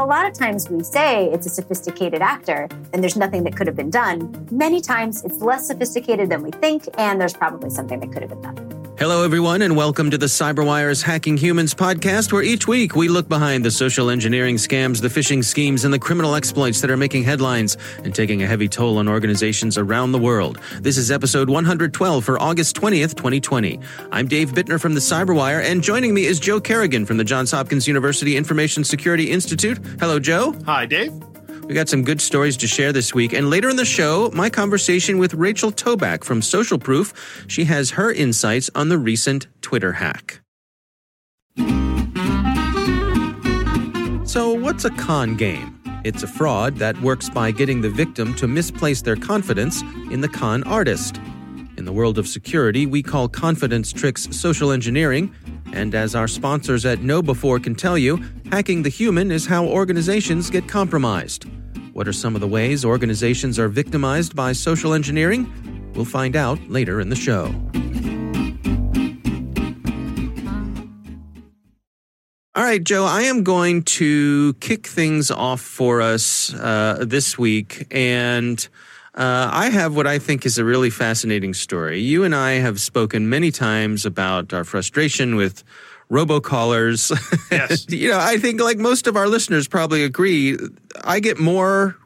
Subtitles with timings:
[0.00, 3.66] a lot of times we say it's a sophisticated actor and there's nothing that could
[3.66, 8.00] have been done, many times it's less sophisticated than we think, and there's probably something
[8.00, 8.79] that could have been done.
[9.00, 13.30] Hello, everyone, and welcome to the CyberWire's Hacking Humans podcast, where each week we look
[13.30, 17.22] behind the social engineering scams, the phishing schemes, and the criminal exploits that are making
[17.22, 20.60] headlines and taking a heavy toll on organizations around the world.
[20.82, 23.80] This is episode 112 for August 20th, 2020.
[24.12, 27.52] I'm Dave Bittner from the CyberWire, and joining me is Joe Carrigan from the Johns
[27.52, 29.78] Hopkins University Information Security Institute.
[29.98, 30.54] Hello, Joe.
[30.66, 31.29] Hi, Dave.
[31.70, 33.32] We got some good stories to share this week.
[33.32, 37.14] And later in the show, my conversation with Rachel Tobac from SocialProof.
[37.48, 40.40] She has her insights on the recent Twitter hack.
[44.24, 45.80] So, what's a con game?
[46.02, 50.28] It's a fraud that works by getting the victim to misplace their confidence in the
[50.28, 51.20] con artist.
[51.76, 55.32] In the world of security, we call confidence tricks social engineering.
[55.72, 60.50] And as our sponsors at KnowBe4 can tell you, hacking the human is how organizations
[60.50, 61.44] get compromised.
[61.92, 65.92] What are some of the ways organizations are victimized by social engineering?
[65.94, 67.54] We'll find out later in the show.
[72.56, 77.86] All right, Joe, I am going to kick things off for us uh, this week.
[77.90, 78.68] And
[79.14, 82.00] uh, I have what I think is a really fascinating story.
[82.00, 85.64] You and I have spoken many times about our frustration with
[86.10, 87.10] robocallers.
[87.50, 87.86] Yes.
[87.88, 90.56] you know, I think like most of our listeners probably agree,
[91.02, 91.96] I get more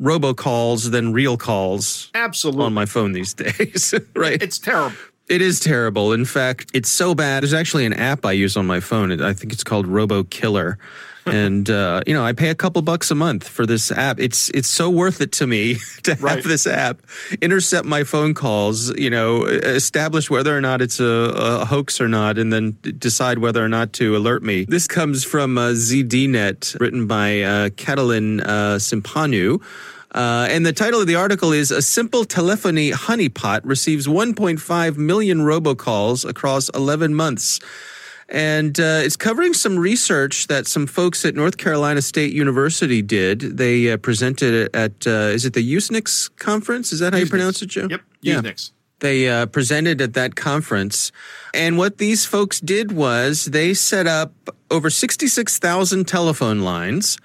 [0.00, 2.64] robocalls than real calls Absolutely.
[2.64, 4.42] on my phone these days, right?
[4.42, 4.96] it's terrible.
[5.28, 6.12] It is terrible.
[6.12, 7.42] In fact, it's so bad.
[7.42, 9.20] There's actually an app I use on my phone.
[9.20, 10.76] I think it's called RoboKiller.
[11.32, 14.18] and uh, you know, I pay a couple bucks a month for this app.
[14.20, 16.44] It's it's so worth it to me to have Right.
[16.44, 17.00] this app
[17.42, 18.96] intercept my phone calls.
[18.96, 23.38] You know, establish whether or not it's a, a hoax or not, and then decide
[23.38, 24.64] whether or not to alert me.
[24.64, 29.62] This comes from uh, ZDNet, written by uh, Catalin uh, Cimpanu.
[30.12, 35.40] Uh, and the title of the article is A Simple Telephony Honeypot Receives 1.5 Million
[35.40, 37.60] Robocalls Across 11 Months.
[38.28, 43.40] And uh, it's covering some research that some folks at North Carolina State University did.
[43.40, 46.92] They uh, presented it at, uh, is it the Usenix conference?
[46.92, 47.86] Is that how you pronounce it, Joe?
[47.88, 48.00] Yep.
[48.20, 48.40] Yeah.
[48.40, 48.72] Unix.
[49.00, 51.12] They uh, presented at that conference.
[51.52, 54.32] And what these folks did was they set up
[54.70, 57.18] over 66,000 telephone lines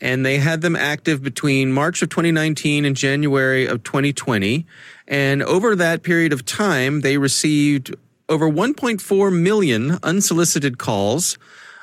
[0.00, 4.66] and they had them active between March of 2019 and January of 2020.
[5.06, 7.94] And over that period of time, they received
[8.30, 11.36] over 1.4 million unsolicited calls.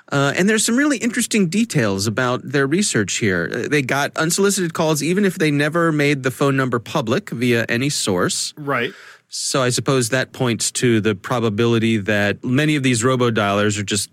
[0.10, 3.52] Uh, and there's some really interesting details about their research here.
[3.54, 7.66] Uh, They got unsolicited calls even if they never made the phone number public via
[7.68, 8.54] any source.
[8.58, 8.94] Right.
[9.28, 14.10] So I suppose that points to the probability that many of these robodialers are just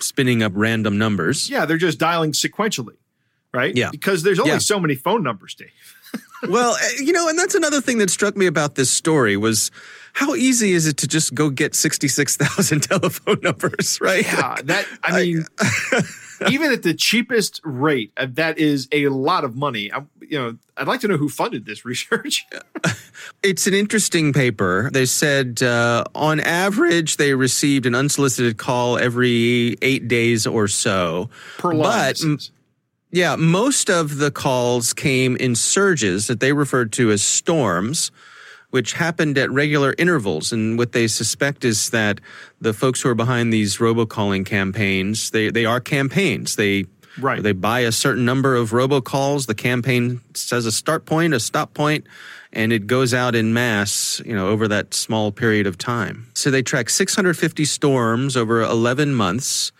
[0.00, 1.48] spinning up random numbers.
[1.48, 2.96] Yeah, they're just dialing sequentially,
[3.54, 3.74] right?
[3.74, 3.88] Yeah.
[3.90, 4.58] Because there's only Yeah.
[4.58, 5.70] so many phone numbers, Dave.
[6.50, 9.70] well, uh, you know, and that's another thing that struck me about this story was
[10.12, 14.24] how easy is it to just go get 66,000 telephone numbers, right?
[14.24, 15.46] Yeah, that I mean,
[16.50, 19.92] even at the cheapest rate, uh, that is a lot of money.
[19.92, 22.46] I, you know, I'd like to know who funded this research.
[23.42, 24.90] It's an interesting paper.
[24.92, 31.30] They said uh, on average they received an unsolicited call every eight days or so.
[31.58, 32.14] per line.
[32.36, 32.50] But.
[33.12, 38.12] Yeah, most of the calls came in surges that they referred to as storms,
[38.70, 40.52] which happened at regular intervals.
[40.52, 42.20] And what they suspect is that
[42.60, 46.56] the folks who are behind these robocalling campaigns, they, they are campaigns.
[46.56, 46.86] They
[47.18, 47.42] Right.
[47.42, 49.46] they buy a certain number of robocalls.
[49.46, 52.06] The campaign says a start point, a stop point,
[52.52, 56.30] and it goes out in mass, you know, over that small period of time.
[56.34, 59.72] So they track 650 storms over 11 months.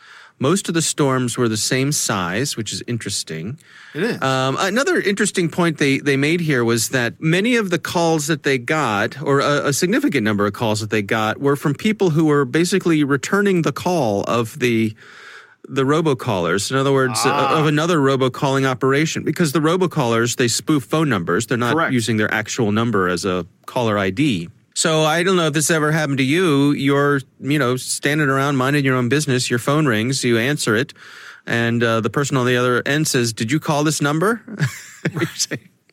[0.43, 3.59] Most of the storms were the same size, which is interesting.
[3.95, 4.23] It is.
[4.23, 8.43] Um, another interesting point they, they made here was that many of the calls that
[8.43, 12.09] they got, or a, a significant number of calls that they got, were from people
[12.11, 14.95] who were basically returning the call of the
[15.69, 16.71] the robocallers.
[16.71, 17.55] In other words, Ah.
[17.55, 21.47] uh, of another robocalling operation, because the robocallers they spoof phone numbers.
[21.47, 21.93] They're not Correct.
[21.93, 24.49] using their actual number as a caller ID.
[24.81, 26.71] So I don't know if this ever happened to you.
[26.73, 29.51] You're, you know, standing around minding your own business.
[29.51, 30.95] Your phone rings, you answer it,
[31.45, 34.43] and uh, the person on the other end says, "Did you call this number?"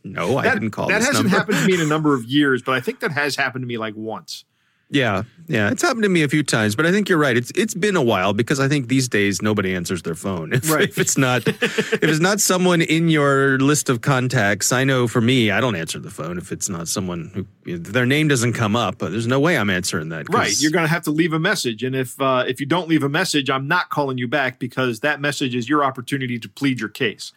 [0.05, 2.23] "No, I didn't call that this hasn't number." happened to me in a number of
[2.23, 4.45] years, but I think that has happened to me like once.
[4.89, 7.35] Yeah, yeah, it's happened to me a few times, but I think you're right.
[7.35, 10.53] It's it's been a while because I think these days nobody answers their phone.
[10.57, 10.87] If, Right.
[10.87, 15.19] if it's not if it's not someone in your list of contacts, I know for
[15.19, 17.31] me, I don't answer the phone if it's not someone
[17.65, 18.99] who their name doesn't come up.
[18.99, 20.31] There's no way I'm answering that.
[20.33, 20.55] Right.
[20.57, 21.83] You're going to have to leave a message.
[21.83, 25.01] And if uh, if you don't leave a message, I'm not calling you back because
[25.01, 27.33] that message is your opportunity to plead your case.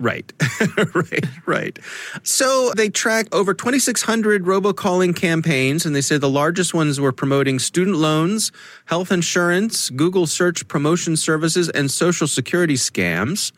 [0.00, 0.32] Right,
[0.94, 1.78] right, right.
[2.22, 7.58] So they tracked over 2,600 robocalling campaigns, and they say the largest ones were promoting
[7.58, 8.50] student loans,
[8.86, 13.52] health insurance, Google search promotion services, and social security scams.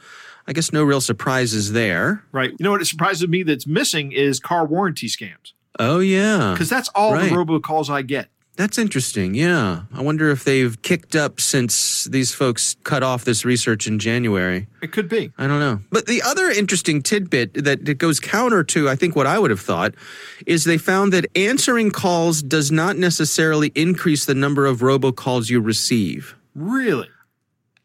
[0.48, 2.24] I guess no real surprises there.
[2.32, 2.50] Right.
[2.50, 2.82] You know what?
[2.82, 6.50] It surprises me that's missing is car warranty scams Oh, yeah.
[6.52, 7.30] because that's all Right.
[7.30, 8.28] the robocalls I get.
[8.56, 9.34] That's interesting.
[9.34, 9.82] Yeah.
[9.94, 14.66] I wonder if they've kicked up since these folks cut off this research in January.
[14.82, 15.32] It could be.
[15.38, 15.80] I don't know.
[15.90, 19.50] But the other interesting tidbit that, that goes counter to, I think, what I would
[19.50, 19.94] have thought
[20.46, 25.60] is they found that answering calls does not necessarily increase the number of robocalls you
[25.60, 26.36] receive.
[26.54, 27.08] Really?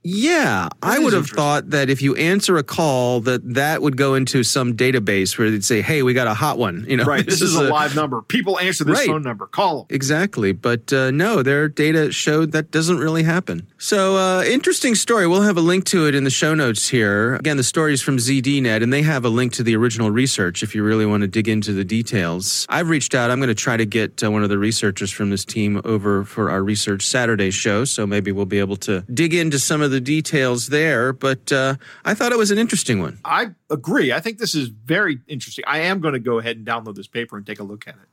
[0.03, 4.15] Yeah, I would have thought that if you answer a call, that that would go
[4.15, 7.25] into some database where they'd say, "Hey, we got a hot one." You know, Right.
[7.37, 8.21] This, is, a live number.
[8.21, 9.07] People answer this Right.
[9.07, 9.47] phone number.
[9.47, 9.87] Call them.
[9.89, 10.53] Exactly.
[10.53, 13.67] But uh, no, their data showed that doesn't really happen.
[13.77, 15.27] So, uh, interesting story.
[15.27, 17.35] We'll have a link to it in the show notes here.
[17.35, 20.63] Again, the story is from ZDNet, and they have a link to the original research
[20.63, 22.65] if you really want to dig into the details.
[22.69, 23.29] I've reached out.
[23.29, 26.23] I'm going to try to get uh, one of the researchers from this team over
[26.23, 27.83] for our Research Saturday show.
[27.83, 31.13] So maybe we'll be able to dig into some of the details there.
[31.13, 31.75] But uh,
[32.05, 33.19] I thought it was an interesting one.
[33.25, 34.11] I agree.
[34.11, 35.63] I think this is very interesting.
[35.67, 37.95] I am going to go ahead and download this paper and take a look at
[37.95, 38.09] it.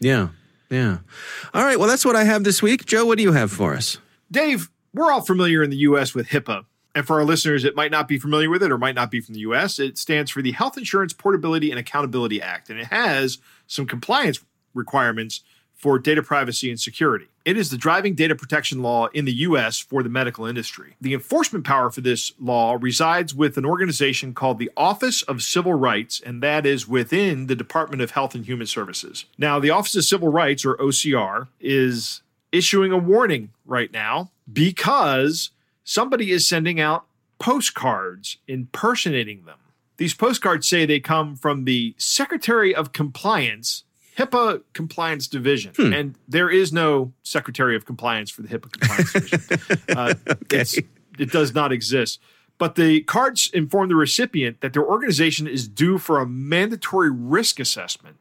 [0.00, 0.28] Yeah.
[0.70, 0.98] Yeah.
[1.52, 1.78] All right.
[1.78, 2.86] Well, that's what I have this week.
[2.86, 3.98] Joe, what do you have for us?
[4.30, 6.64] Dave, we're all familiar in the US with HIPAA.
[6.94, 9.20] And for our listeners that might not be familiar with it or might not be
[9.20, 12.70] from the US, it stands for the Health Insurance Portability and Accountability Act.
[12.70, 14.40] And it has some compliance
[14.74, 15.42] requirements
[15.74, 17.26] for data privacy and security.
[17.44, 20.96] It is the driving data protection law in the US for the medical industry.
[20.98, 25.74] The enforcement power for this law resides with an organization called the Office of Civil
[25.74, 29.26] Rights, and that is within the Department of Health and Human Services.
[29.36, 35.50] Now, the Office of Civil Rights, or OCR, is issuing a warning right now because
[35.82, 37.04] somebody is sending out
[37.38, 39.58] postcards impersonating them.
[39.98, 43.84] These postcards say they come from the Secretary of Compliance,
[44.18, 45.72] HIPAA Compliance Division.
[45.92, 49.40] And there is no Secretary of Compliance for the HIPAA Compliance Division.
[49.96, 50.14] Uh,
[50.50, 50.76] it's,
[51.18, 52.20] it does not exist.
[52.58, 57.58] But the cards inform the recipient that their organization is due for a mandatory risk
[57.60, 58.16] assessment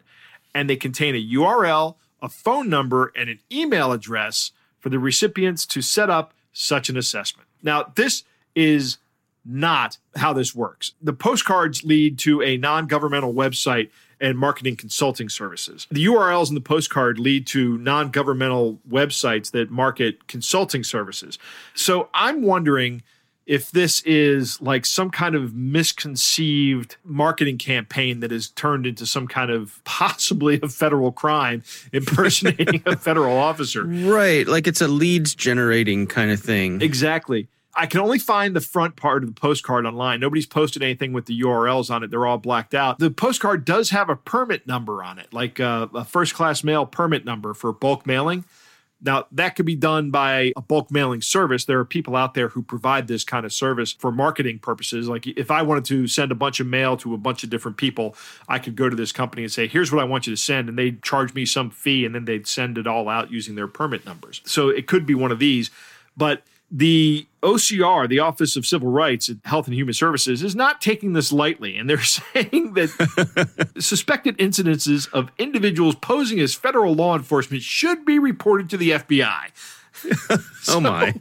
[0.53, 5.65] and they contain a URL, a phone number, and an email address for the recipients
[5.67, 7.47] to set up such an assessment.
[7.61, 8.23] Now, this
[8.55, 8.97] is
[9.45, 10.93] not how this works.
[11.01, 13.89] The postcards lead to a non governmental website
[14.23, 15.85] and marketing consulting services.
[15.91, 21.37] The URLs in the postcard lead to non governmental websites that market consulting services.
[21.75, 23.03] So I'm wondering
[23.45, 29.27] if this is like some kind of misconceived marketing campaign that has turned into some
[29.27, 31.61] kind of possibly a federal crime
[31.91, 33.83] impersonating a federal officer.
[33.83, 34.47] Right.
[34.47, 36.81] Like it's a leads generating kind of thing.
[36.81, 37.49] Exactly.
[37.75, 40.19] I can only find the front part of the postcard online.
[40.19, 42.11] Nobody's posted anything with the URLs on it.
[42.11, 42.99] They're all blacked out.
[42.99, 46.85] The postcard does have a permit number on it, like uh, a first class mail
[46.85, 48.45] permit number for bulk mailing.
[49.05, 51.65] Now, that could be done by a bulk mailing service.
[51.65, 55.09] There are people out there who provide this kind of service for marketing purposes.
[55.09, 57.75] Like if I wanted to send a bunch of mail to a bunch of different
[57.75, 58.15] people,
[58.47, 60.69] I could go to this company and say, here's what I want you to send.
[60.69, 63.67] And they'd charge me some fee and then they'd send it all out using their
[63.67, 64.41] permit numbers.
[64.45, 65.69] So it could be one of these.
[66.15, 66.43] But
[66.75, 71.13] the OCR, the Office of Civil Rights at Health and Human Services, is not taking
[71.13, 71.77] this lightly.
[71.77, 78.17] And they're saying that suspected incidences of individuals posing as federal law enforcement should be
[78.17, 79.51] reported to the FBI.
[80.69, 81.13] oh my.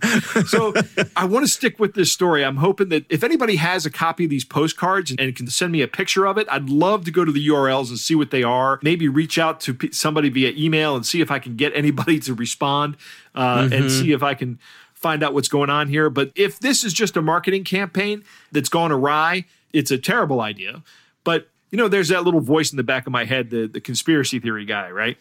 [0.46, 0.72] so
[1.14, 2.42] I want to stick with this story.
[2.42, 5.72] I'm hoping that if anybody has a copy of these postcards and, and can send
[5.72, 8.30] me a picture of it, I'd love to go to the URLs and see what
[8.30, 8.80] they are.
[8.82, 12.18] Maybe reach out to p- somebody via email and see if I can get anybody
[12.20, 12.96] to respond
[13.34, 14.58] uh, and see if I can
[15.02, 16.08] find out what's going on here.
[16.08, 20.82] But if this is just a marketing campaign that's gone awry, it's a terrible idea.
[21.24, 23.80] But you know, there's that little voice in the back of my head, the the
[23.80, 25.18] conspiracy theory guy, right?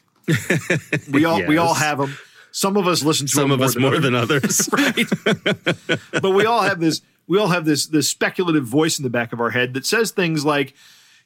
[1.11, 2.15] we all we all have them.
[2.51, 4.69] Some of us listen to Some them of us more than others.
[4.73, 5.07] right?
[6.21, 9.33] but we all have this we all have this this speculative voice in the back
[9.33, 10.73] of our head that says things like,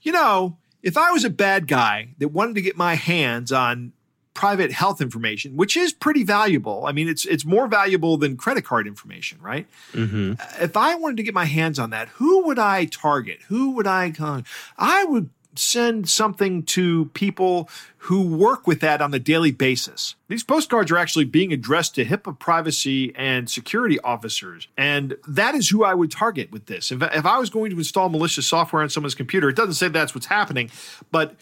[0.02, 3.94] you know, if I was a bad guy that wanted to get my hands on
[4.36, 6.86] private health information, which is pretty valuable.
[6.86, 9.66] I mean, it's it's more valuable than credit card information, right?
[9.94, 10.34] Mm-hmm.
[10.64, 13.40] If I wanted to get my hands on that, who would I target?
[13.48, 14.46] Who would I con?
[14.78, 20.16] I would send something to people who work with that on a daily basis.
[20.28, 24.68] These postcards are actually being addressed to HIPAA privacy and security officers.
[24.78, 26.92] And that is who I would target with this.
[26.92, 29.88] If, if I was going to install malicious software on someone's computer, it doesn't say
[29.88, 30.70] that's what's happening,
[31.10, 31.36] but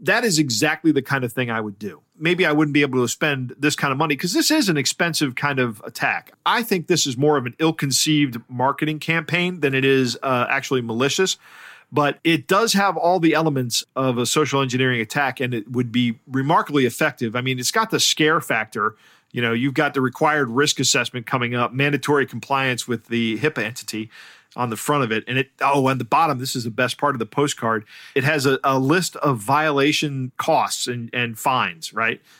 [0.00, 2.00] that is exactly the kind of thing I would do.
[2.18, 4.76] Maybe I wouldn't be able to spend this kind of money because this is an
[4.76, 6.32] expensive kind of attack.
[6.46, 10.46] I think this is more of an ill conceived marketing campaign than it is uh,
[10.48, 11.38] actually malicious
[11.94, 15.92] but it does have all the elements of a social engineering attack and it would
[15.92, 17.36] be remarkably effective.
[17.36, 18.96] I mean, it's got the scare factor.
[19.30, 23.64] You know, you've got the required risk assessment coming up, mandatory compliance with the HIPAA
[23.64, 24.10] entity
[24.56, 25.24] on the front of it.
[25.26, 27.84] And it, oh, on the bottom, this is the best part of the postcard.
[28.14, 32.20] It has a, a list of violation costs and, and fines, right?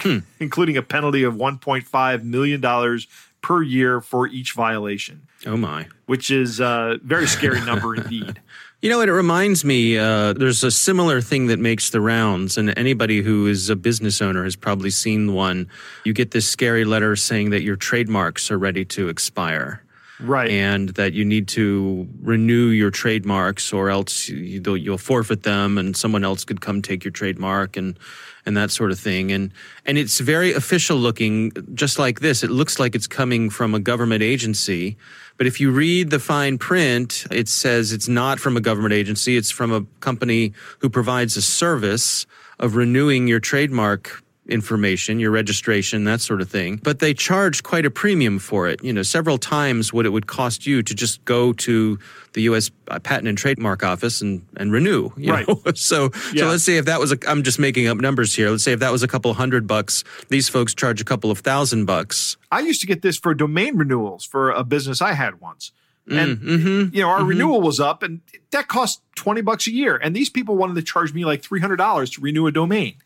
[0.00, 0.20] Hmm.
[0.40, 3.00] Including a penalty of $1.5 million
[3.42, 5.26] per year for each violation.
[5.44, 5.88] Oh, my.
[6.06, 8.40] Which is a very scary number indeed.
[8.80, 12.72] You know, it reminds me, uh, there's a similar thing that makes the rounds, and
[12.78, 15.68] anybody who is a business owner has probably seen one.
[16.04, 19.82] You get this scary letter saying that your trademarks are ready to expire.
[20.20, 20.50] Right.
[20.50, 25.96] And that you need to renew your trademarks or else you, will forfeit them and
[25.96, 27.98] someone else could come take your trademark and,
[28.44, 29.30] and that sort of thing.
[29.30, 29.52] And,
[29.86, 32.42] and it's very official looking, just like this.
[32.42, 34.96] It looks like it's coming from a government agency
[35.38, 39.36] but if you read the fine print, it says it's not from a government agency.
[39.36, 42.26] It's from a company who provides a service
[42.58, 46.80] of renewing your trademark information, your registration, that sort of thing.
[46.82, 50.26] But they charge quite a premium for it, you know, several times what it would
[50.26, 51.98] cost you to just go to
[52.32, 52.70] the U.S.
[53.02, 55.10] Patent and Trademark Office and, and renew.
[55.16, 55.46] right.
[55.46, 55.60] Know?
[55.74, 56.42] so, yeah.
[56.42, 58.50] so let's say if that was, a, I'm just making up numbers here.
[58.50, 61.40] Let's say if that was a couple hundred bucks, these folks charge a couple of
[61.40, 62.36] thousand bucks.
[62.50, 65.72] I used to get this for domain renewals for a business I had once.
[66.10, 67.28] And mm, mm-hmm, you know, our mm-hmm.
[67.28, 69.96] renewal was up and that cost 20 bucks a year.
[69.96, 72.96] And these people wanted to charge me like $300 to renew a domain.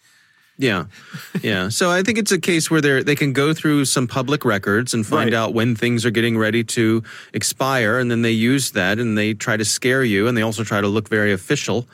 [0.59, 0.85] Yeah,
[1.43, 1.71] yeah.
[1.71, 4.95] So I think it's a case where they they can go through some public records
[4.95, 5.39] and find right.
[5.39, 9.35] out when things are getting ready to expire, and then they use that and they
[9.35, 11.89] try to scare you, and they also try to look very official.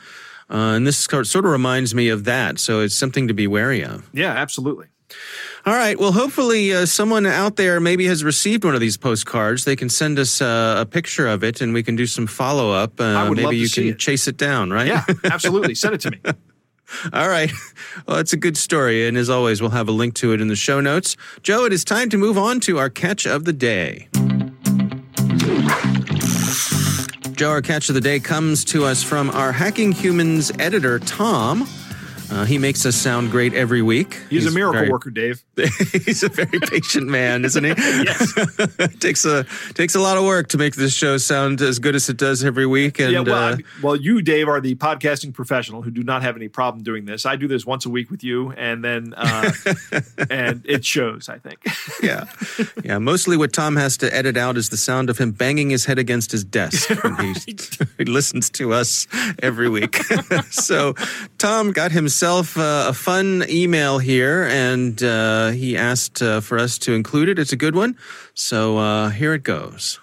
[0.49, 2.59] Uh, and this sort of reminds me of that.
[2.59, 4.09] So it's something to be wary of.
[4.13, 4.87] Yeah, absolutely.
[5.65, 5.99] All right.
[5.99, 9.65] Well, hopefully, uh, someone out there maybe has received one of these postcards.
[9.65, 12.71] They can send us uh, a picture of it, and we can do some follow
[12.71, 12.99] up.
[12.99, 13.99] Uh, maybe you can it.
[13.99, 14.87] chase it down, right?
[14.87, 15.75] Yeah, absolutely.
[15.75, 16.19] send it to me.
[17.13, 17.51] All right.
[18.07, 19.07] Well, it's a good story.
[19.07, 21.17] And as always, we'll have a link to it in the show notes.
[21.43, 24.07] Joe, it is time to move on to our catch of the day.
[27.33, 31.67] Joe, our catch of the day comes to us from our Hacking Humans editor, Tom.
[32.31, 34.13] Uh, he makes us sound great every week.
[34.29, 35.43] He's, he's a miracle very, worker, Dave.
[36.05, 37.69] he's a very patient man, isn't he?
[37.77, 38.33] yes.
[38.99, 42.07] takes a takes a lot of work to make this show sound as good as
[42.07, 42.99] it does every week.
[42.99, 46.35] And yeah, well, uh, well, you, Dave, are the podcasting professional who do not have
[46.35, 47.25] any problem doing this.
[47.25, 49.51] I do this once a week with you, and then uh,
[50.29, 51.29] and it shows.
[51.29, 51.65] I think.
[52.03, 52.25] yeah,
[52.83, 52.99] yeah.
[52.99, 55.97] Mostly, what Tom has to edit out is the sound of him banging his head
[55.97, 57.37] against his desk when right.
[57.43, 57.57] he,
[57.97, 59.07] he listens to us
[59.41, 59.95] every week.
[60.51, 60.93] so,
[61.39, 66.59] Tom got himself himself uh, a fun email here, and uh, he asked uh, for
[66.59, 67.39] us to include it.
[67.39, 67.95] It's a good one.
[68.33, 70.01] So uh, here it goes.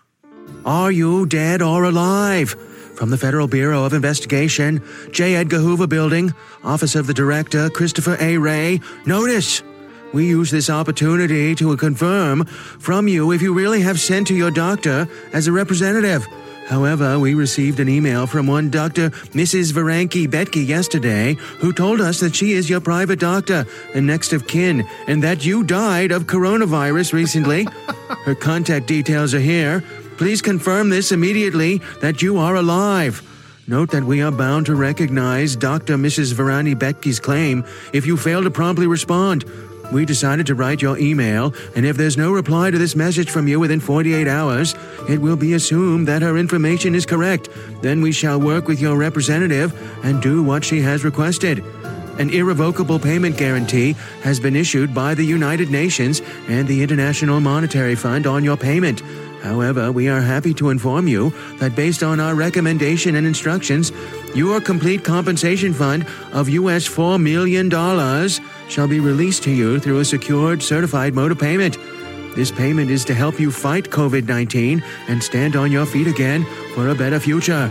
[0.64, 2.56] Are you dead or alive?
[2.94, 5.34] From the Federal Bureau of Investigation, J.
[5.34, 6.32] Edgar Hoover Building,
[6.64, 8.38] Office of the Director, Christopher A.
[8.38, 8.80] Wray.
[9.04, 9.62] Notice!
[10.14, 14.50] We use this opportunity to confirm from you if you really have sent to your
[14.50, 16.26] doctor as a representative.
[16.66, 19.10] However, we received an email from one Dr.
[19.10, 19.72] Mrs.
[19.72, 24.48] Varanki Betke yesterday who told us that she is your private doctor and next of
[24.48, 27.64] kin and that you died of coronavirus recently.
[28.24, 29.84] Her contact details are here.
[30.16, 33.22] Please confirm this immediately that you are alive.
[33.68, 35.96] Note that we are bound to recognize Dr.
[35.96, 36.34] Mrs.
[36.34, 39.44] Varani Betke's claim if you fail to promptly respond.
[39.92, 43.46] We decided to write your email, and if there's no reply to this message from
[43.46, 44.74] you within 48 hours,
[45.08, 47.48] it will be assumed that her information is correct.
[47.82, 49.72] Then we shall work with your representative
[50.04, 51.62] and do what she has requested.
[52.18, 57.94] An irrevocable payment guarantee has been issued by the United Nations and the International Monetary
[57.94, 59.02] Fund on your payment.
[59.42, 63.92] However, we are happy to inform you that based on our recommendation and instructions,
[64.34, 67.68] your complete compensation fund of US $4 million
[68.68, 71.78] shall be released to you through a secured certified mode of payment.
[72.34, 76.44] This payment is to help you fight COVID 19 and stand on your feet again
[76.74, 77.70] for a better future.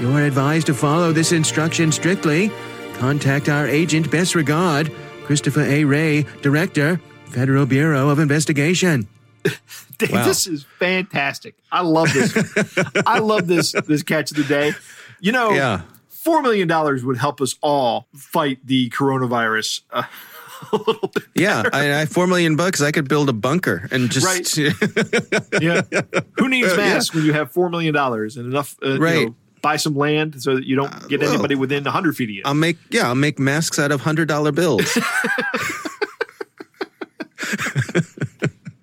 [0.00, 2.50] You are advised to follow this instruction strictly.
[2.94, 4.90] Contact our agent, best regard,
[5.24, 5.84] Christopher A.
[5.84, 9.06] Wray, Director, Federal Bureau of Investigation.
[9.98, 10.24] Dave, wow.
[10.24, 11.54] this is fantastic.
[11.70, 12.34] I love this.
[13.06, 14.72] I love this this catch of the day.
[15.20, 15.82] You know, yeah
[16.26, 19.82] $4 million would help us all fight the coronavirus.
[19.90, 20.02] Uh,
[20.72, 21.24] a little bit.
[21.34, 22.80] Yeah, I, I four million bucks.
[22.80, 24.56] I could build a bunker and just Right.
[25.62, 25.82] Yeah.
[26.38, 26.76] Who needs Yeah.
[26.76, 29.26] masks when you have $4 million and enough, uh, you Right.
[29.28, 32.24] know, buy some land so that you don't get well, anybody within a 100 feet
[32.30, 32.42] of you?
[32.44, 34.96] I'll make yeah, I'll make masks out of hundred dollar bills.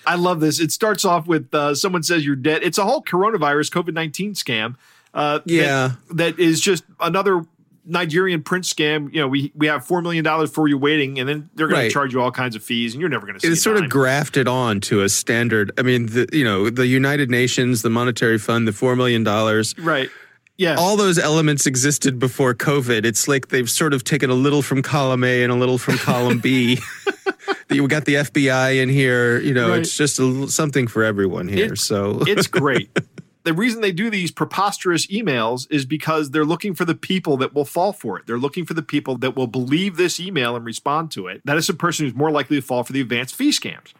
[0.05, 0.59] I love this.
[0.59, 2.61] It starts off with uh, someone says you're dead.
[2.63, 4.75] It's a whole coronavirus COVID 19 scam.
[5.13, 5.91] Uh, that- Yeah.
[6.11, 7.45] that is just another
[7.85, 9.13] Nigerian prince scam.
[9.13, 11.81] You know, we we have four million dollars for you waiting, and then they're going
[11.81, 11.87] Right.
[11.87, 13.51] to charge you all kinds of fees, and you're never going to see.
[13.51, 15.71] it's sort of grafted on to a standard.
[15.77, 19.75] I mean, the, you know, the United Nations, the Monetary Fund, the four million dollars.
[19.77, 20.09] right.
[20.55, 20.75] Yeah.
[20.77, 23.05] All those elements existed before COVID.
[23.05, 25.97] It's like they've sort of taken a little from column A and a little from
[25.97, 26.77] column B.
[27.71, 29.39] you got the FBI in here.
[29.39, 29.79] You know, Right.
[29.79, 31.73] it's just a, something for everyone here.
[31.73, 32.89] It- so it's great.
[33.43, 37.53] The reason they do these preposterous emails is because they're looking for the people that
[37.53, 38.25] will fall for it.
[38.25, 41.41] They're looking for the people that will believe this email and respond to it.
[41.45, 43.93] That is the person who's more likely to fall for the advanced fee scams.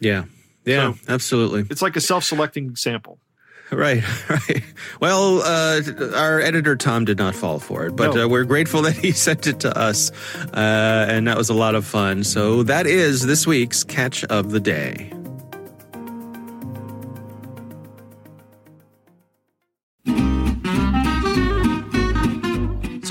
[0.00, 0.24] yeah,
[0.64, 1.66] yeah, So- absolutely.
[1.70, 3.18] It's like a self-selecting sample.
[3.72, 4.62] Right, right.
[5.00, 5.80] Well, uh,
[6.14, 8.24] our editor Tom did not fall for it, but No.
[8.24, 10.10] uh, we're grateful that he sent it to us,
[10.52, 12.24] uh, and that was a lot of fun.
[12.24, 15.10] So that is this week's catch of the day.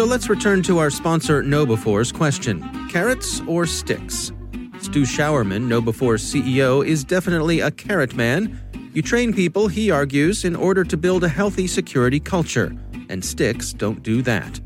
[0.03, 4.33] So let's return to our sponsor KnowBe4's question carrots or sticks?
[4.81, 8.59] Stu Sjouwerman, KnowBe4's CEO, is definitely a carrot man.
[8.93, 12.75] You train people, he argues, in order to build a healthy security culture,
[13.07, 14.59] and sticks don't do that.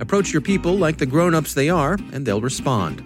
[0.00, 3.04] Approach your people like the grown ups they are, and they'll respond.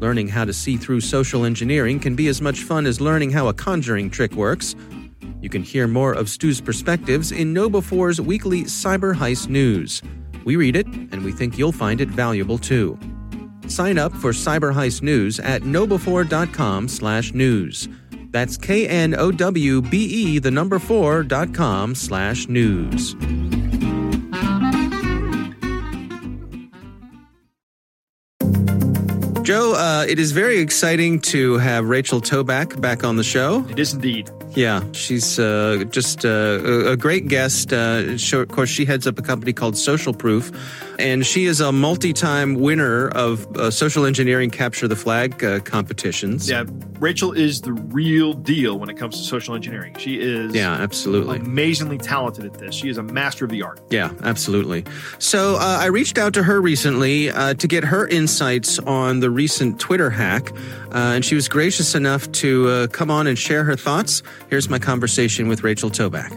[0.00, 3.46] Learning how to see through social engineering can be as much fun as learning how
[3.46, 4.74] a conjuring trick works.
[5.40, 10.02] You can hear more of Stu's perspectives in KnowBe4's weekly Cyber Heist News.
[10.44, 12.98] We read it, and we think you'll find it valuable too.
[13.68, 17.88] Sign up for Cyber Heist News at knowbe4.com slash news.
[18.30, 23.14] That's K-N-O-W-B-E, the number four, dot com slash news.
[29.42, 33.66] Joe, uh, it is very exciting to have Rachel Tobac back on the show.
[33.68, 34.30] It is indeed.
[34.54, 37.72] Yeah, she's uh, just uh, a great guest.
[37.72, 40.54] Uh, of course, she heads up a company called SocialProof,
[40.98, 46.50] and she is a multi-time winner of uh, social engineering capture the flag uh, competitions.
[46.50, 46.64] Yeah,
[46.98, 49.96] Rachel is the real deal when it comes to social engineering.
[49.98, 51.38] She is yeah, absolutely.
[51.38, 52.74] amazingly talented at this.
[52.74, 53.80] She is a master of the art.
[53.90, 54.84] Yeah, absolutely.
[55.18, 59.30] So uh, I reached out to her recently uh, to get her insights on the
[59.30, 60.52] recent Twitter hack,
[60.92, 64.22] uh, and she was gracious enough to uh, come on and share her thoughts.
[64.52, 66.30] Here's my conversation with Rachel Tobac.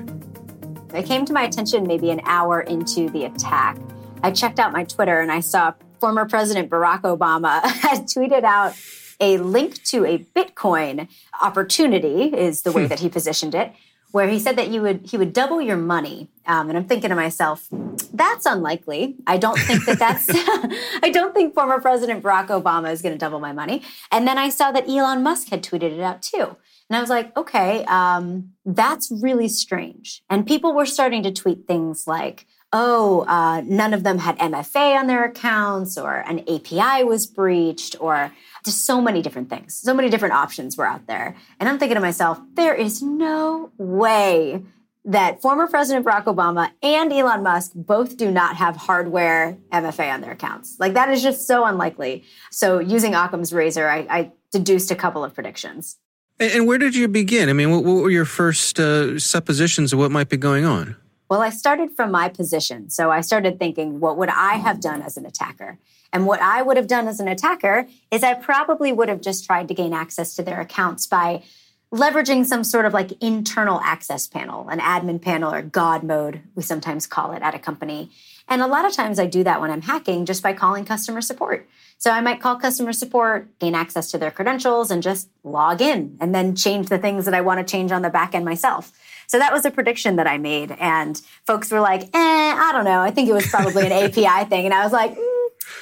[0.94, 3.78] It came to my attention maybe an hour into the attack.
[4.24, 8.74] I checked out my Twitter and I saw former President Barack Obama had tweeted out
[9.20, 11.10] a link to a Bitcoin
[11.42, 12.88] opportunity, is the way hmm.
[12.88, 13.74] that he positioned it,
[14.12, 16.30] where he said that you would he would double your money.
[16.46, 17.68] Um, and I'm thinking to myself,
[18.14, 19.16] that's unlikely.
[19.28, 20.28] I don't think that that's.
[21.04, 23.84] I don't think former President Barack Obama is going to double my money.
[24.12, 26.56] And then I saw that Elon Musk had tweeted it out too.
[26.90, 30.22] And I was like, okay, um, that's really strange.
[30.30, 35.00] And people were starting to tweet things like, oh, uh, none of them had MFA
[35.00, 38.34] on their accounts, or an API was breached, or
[38.66, 39.76] just so many different things.
[39.76, 41.36] So many different options were out there.
[41.60, 44.62] And I'm thinking to myself, there is no way
[45.06, 50.22] that former President Barack Obama and Elon Musk both do not have hardware MFA on
[50.22, 50.78] their accounts.
[50.80, 52.24] Like that is just so unlikely.
[52.50, 55.98] So using Occam's razor, I, I deduced a couple of predictions.
[56.40, 57.50] And and where did you begin?
[57.50, 60.96] I mean, what, what were your first uh, suppositions of what might be going on?
[61.30, 62.90] Well, I started from my position.
[62.90, 65.80] So I started thinking, what would I have done as an attacker?
[66.14, 69.46] And what I would have done as an attacker is I probably would have just
[69.46, 71.44] tried to gain access to their accounts by
[71.92, 76.64] leveraging some sort of like internal access panel, an admin panel or God mode, we
[76.64, 78.12] sometimes call it at a company.
[78.48, 81.22] And a lot of times I do that when I'm hacking just by calling customer
[81.22, 81.68] support.
[81.98, 86.18] So I might call customer support, gain access to their credentials, and just log in
[86.20, 88.92] and then change the things that I want to change on the back end myself.
[89.28, 90.72] So that was a prediction that I made.
[90.80, 93.00] And folks were like, eh, I don't know.
[93.00, 94.66] I think it was probably an API thing.
[94.66, 95.35] And I was like, mm,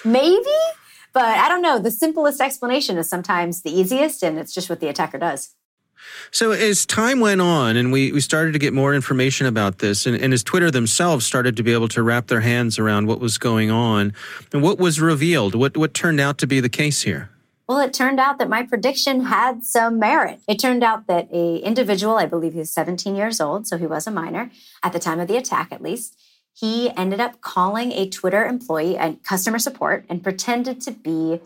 [0.03, 0.57] maybe?
[1.13, 1.79] But I don't know.
[1.79, 5.55] The simplest explanation is sometimes the easiest, and it's just what the attacker does.
[6.31, 10.05] So as time went on and we, we started to get more information about this,
[10.05, 13.19] and, and as Twitter themselves started to be able to wrap their hands around what
[13.19, 14.13] was going on,
[14.51, 17.29] and what was revealed, what, what turned out to be the case here?
[17.67, 20.41] Well, it turned out that my prediction had some merit.
[20.47, 23.87] It turned out that a individual, I believe he was 17 years old, so he
[23.87, 26.19] was a minor at the time of the attack at least,
[26.53, 31.41] he ended up calling a Twitter employee and customer support and pretended to be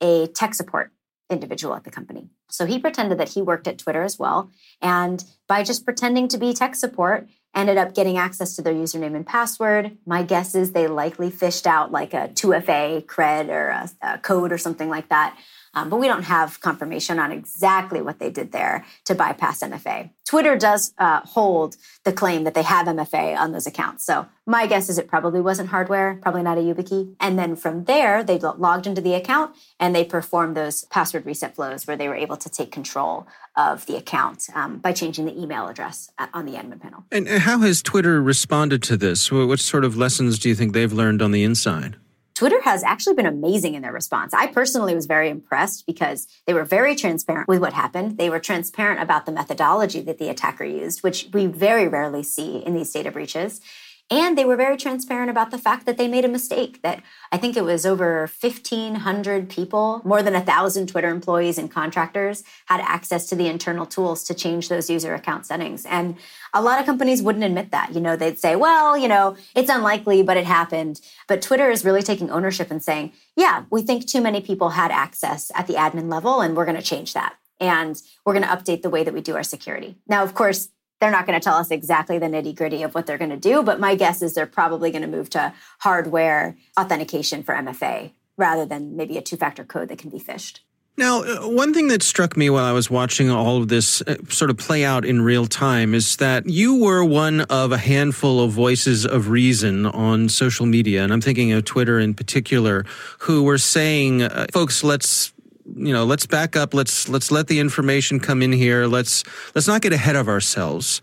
[0.00, 0.92] a tech support
[1.30, 2.28] individual at the company.
[2.50, 4.50] So he pretended that he worked at Twitter as well.
[4.80, 9.14] And by just pretending to be tech support, ended up getting access to their username
[9.14, 9.96] and password.
[10.06, 14.52] My guess is they likely phished out like a 2FA cred or a, a code
[14.52, 15.36] or something like that.
[15.78, 20.10] Um, but we don't have confirmation on exactly what they did there to bypass MFA.
[20.26, 24.04] Twitter does uh, hold the claim that they have MFA on those accounts.
[24.04, 27.14] So my guess is it probably wasn't hardware, probably not a YubiKey.
[27.20, 31.54] And then from there, they logged into the account and they performed those password reset
[31.54, 35.40] flows where they were able to take control of the account um, by changing the
[35.40, 37.04] email address on the admin panel.
[37.12, 39.30] And how has Twitter responded to this?
[39.30, 41.96] What sort of lessons do you think they've learned on the inside?
[42.38, 44.32] Twitter has actually been amazing in their response.
[44.32, 48.16] I personally was very impressed because they were very transparent with what happened.
[48.16, 52.58] They were transparent about the methodology that the attacker used, which we very rarely see
[52.58, 53.60] in these data breaches.
[54.10, 57.36] And they were very transparent about the fact that they made a mistake, that I
[57.36, 63.28] think it was over 1,500 people, more than 1,000 Twitter employees and contractors had access
[63.28, 65.84] to the internal tools to change those user account settings.
[65.84, 66.16] And
[66.54, 67.94] a lot of companies wouldn't admit that.
[67.94, 71.02] You know, they'd say, well, you know, it's unlikely, but it happened.
[71.26, 74.90] But Twitter is really taking ownership and saying, yeah, we think too many people had
[74.90, 77.36] access at the admin level, and we're going to change that.
[77.60, 79.96] And we're going to update the way that we do our security.
[80.06, 83.06] Now, of course, they're not going to tell us exactly the nitty gritty of what
[83.06, 86.56] they're going to do, but my guess is they're probably going to move to hardware
[86.78, 90.60] authentication for MFA rather than maybe a two factor code that can be phished.
[90.98, 94.16] Now, uh, one thing that struck me while I was watching all of this uh,
[94.28, 98.40] sort of play out in real time is that you were one of a handful
[98.42, 102.84] of voices of reason on social media, and I'm thinking of Twitter in particular,
[103.20, 105.32] who were saying, uh, folks, let's
[105.76, 106.74] you know let's back up.
[106.74, 108.86] Let's let's let the information come in here.
[108.86, 111.00] Let's let's not get ahead of ourselves.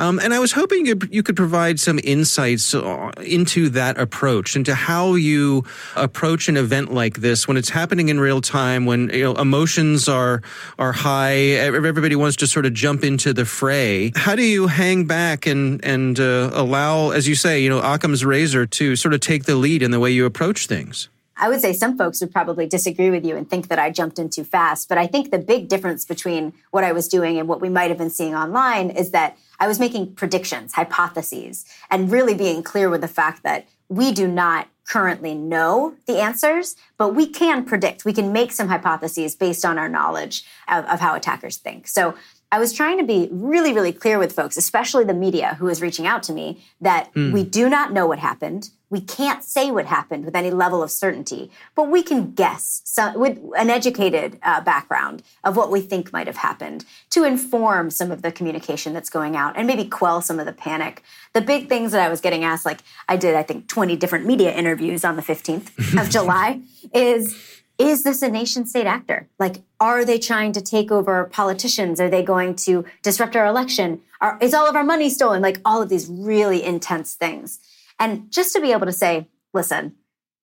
[0.00, 4.54] Um, and i was hoping you, you could provide some insights uh, into that approach
[4.54, 5.64] into how you
[5.96, 10.08] approach an event like this when it's happening in real time when you know emotions
[10.08, 10.40] are
[10.78, 14.12] are high everybody wants to sort of jump into the fray.
[14.14, 18.24] How do you hang back and and uh, allow as you say you know occam's
[18.24, 21.60] razor to sort of take the lead in the way you approach things I would
[21.60, 24.44] say some folks would probably disagree with you and think that I jumped in too
[24.44, 24.88] fast.
[24.88, 27.90] But I think the big difference between what I was doing and what we might
[27.90, 32.90] have been seeing online is that I was making predictions, hypotheses, and really being clear
[32.90, 38.04] with the fact that we do not currently know the answers, but we can predict.
[38.04, 41.88] We can make some hypotheses based on our knowledge of, of how attackers think.
[41.88, 42.14] So
[42.50, 45.82] I was trying to be really, really clear with folks, especially the media who was
[45.82, 47.32] reaching out to me, that mm.
[47.32, 48.70] we do not know what happened.
[48.90, 53.18] We can't say what happened with any level of certainty, but we can guess some,
[53.18, 58.10] with an educated uh, background of what we think might have happened to inform some
[58.10, 61.02] of the communication that's going out and maybe quell some of the panic.
[61.34, 64.24] The big things that I was getting asked, like I did, I think, 20 different
[64.24, 66.60] media interviews on the 15th of July,
[66.94, 69.28] is is this a nation state actor?
[69.38, 72.00] Like, are they trying to take over politicians?
[72.00, 74.00] Are they going to disrupt our election?
[74.20, 75.40] Are, is all of our money stolen?
[75.40, 77.60] Like, all of these really intense things.
[77.98, 79.94] And just to be able to say, listen,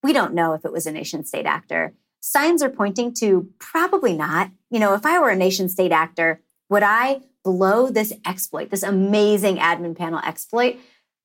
[0.02, 1.94] we don't know if it was a nation state actor.
[2.20, 4.50] Signs are pointing to probably not.
[4.70, 8.82] You know, if I were a nation state actor, would I blow this exploit, this
[8.82, 10.76] amazing admin panel exploit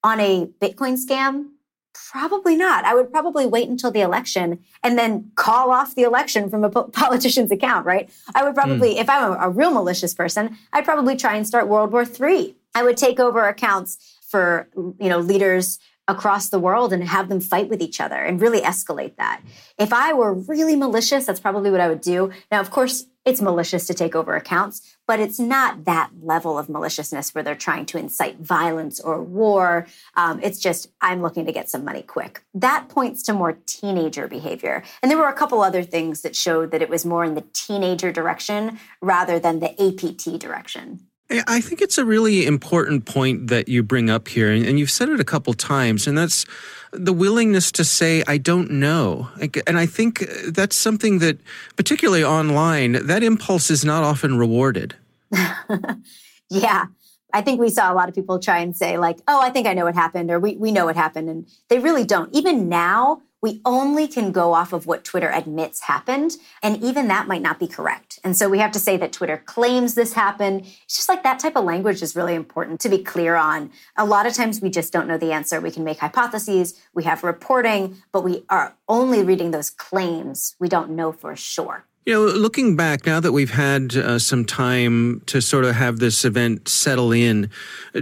[0.04, 1.50] on a Bitcoin scam?
[1.94, 2.86] Probably not.
[2.86, 6.70] I would probably wait until the election and then call off the election from a
[6.70, 8.10] politician's account, right?
[8.34, 9.02] I would probably, mm.
[9.02, 12.56] if I'm a, a real malicious person, I'd probably try and start World War III.
[12.74, 17.40] I would take over accounts for, you know, leaders across the world and have them
[17.40, 19.42] fight with each other and really escalate that.
[19.78, 22.32] If I were really malicious, that's probably what I would do.
[22.52, 26.70] Now, of course, it's malicious to take over accounts, but it's not that level of
[26.70, 29.86] maliciousness where they're trying to incite violence or war.
[30.16, 32.44] Um, it's just, I'm looking to get some money quick.
[32.56, 34.84] That points to more teenager behavior.
[35.04, 37.46] And there were a couple other things that showed that it was more in the
[37.54, 41.08] teenager direction rather than the APT direction.
[41.48, 45.10] I think it's a really important point that you bring up here, and you've said
[45.10, 46.46] it a couple times, and that's
[46.92, 49.30] the willingness to say, I don't know.
[49.66, 51.40] And I think that's something that,
[51.78, 54.96] particularly online, that impulse is not often rewarded.
[56.50, 56.86] yeah.
[57.34, 59.68] I think we saw a lot of people try and say, like, oh, I think
[59.68, 61.30] I know what happened, or we, we know what happened.
[61.30, 62.34] And they really don't.
[62.36, 66.38] Even now, we only can go off of what Twitter admits happened.
[66.62, 68.20] And even that might not be correct.
[68.24, 70.62] And so we have to say that Twitter claims this happened.
[70.84, 73.72] It's just like that type of language is really important to be clear on.
[73.98, 75.60] A lot of times we just don't know the answer.
[75.60, 80.56] We can make hypotheses, we have reporting, but we are only reading those claims.
[80.60, 81.86] We don't know for sure.
[82.06, 86.00] You know, looking back now that we've had uh, some time to sort of have
[86.00, 87.52] this event settle in,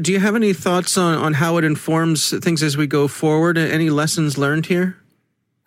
[0.01, 3.57] do you have any thoughts on, on how it informs things as we go forward?
[3.57, 4.95] Any lessons learned here?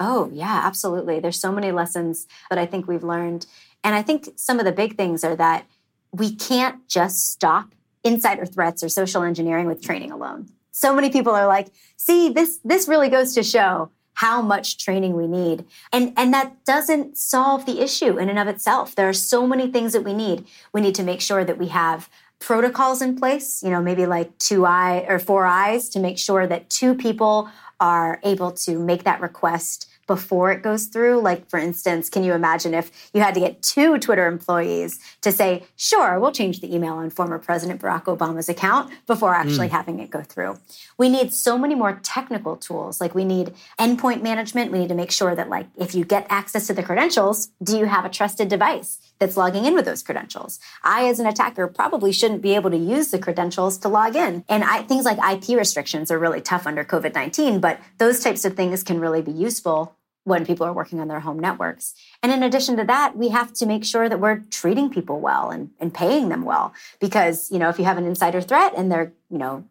[0.05, 1.21] Oh, yeah, absolutely.
[1.21, 3.47] There's so many lessons that I think we've learned.
[3.85, 5.65] And I think some of the big things are that
[6.11, 10.49] we can't just stop insider threats or social engineering with training alone.
[10.73, 15.15] So many people are like, see, this this really goes to show how much training
[15.15, 15.65] we need.
[15.93, 18.97] And, and that doesn't solve the issue in and of itself.
[18.97, 20.47] There are so many things that we need.
[20.73, 22.11] We need to make sure that we have
[22.41, 26.49] protocols in place, you know, maybe like two eye or four eyes to make sure
[26.49, 31.22] that two people are able to make that request before it goes through?
[31.22, 35.33] Like, for instance, can you imagine if you had to get two Twitter employees to
[35.33, 39.79] say, sure, we'll change the email on former President Barack Obama's account before actually mm.
[39.79, 40.59] having it go through?
[40.98, 43.01] We need so many more technical tools.
[43.01, 44.70] Like, we need endpoint management.
[44.70, 47.79] We need to make sure that, like, if you get access to the credentials, do
[47.79, 48.98] you have a trusted device?
[49.22, 50.59] that's logging in with those credentials.
[50.83, 54.44] I, as an attacker, probably shouldn't be able to use the credentials to log in.
[54.48, 58.44] And I, things like IP restrictions are really tough under COVID 19, but those types
[58.44, 61.94] of things can really be useful when people are working on their home networks.
[62.22, 65.50] And in addition to that, we have to make sure that we're treating people well
[65.50, 66.72] and, and paying them well.
[67.00, 69.64] Because, you know, if you have an insider threat and they're, you know,